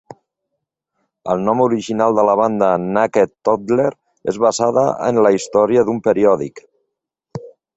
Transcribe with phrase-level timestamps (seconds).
[1.33, 3.87] El nom original de la banda, "Naked Toddler",
[4.33, 6.65] es basava en la història d'un periòdic.